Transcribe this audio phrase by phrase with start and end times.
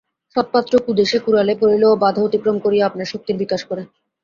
[0.35, 3.83] সৎপাত্র কুদেশে কুকালে পড়িলেও বাধা অতিক্রম করিয়া আপনার শক্তির বিকাশ করে।